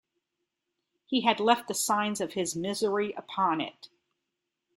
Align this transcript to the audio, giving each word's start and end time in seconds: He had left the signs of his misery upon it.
He 1.05 1.21
had 1.21 1.39
left 1.39 1.67
the 1.67 1.75
signs 1.75 2.21
of 2.21 2.33
his 2.33 2.55
misery 2.55 3.13
upon 3.13 3.61
it. 3.61 3.87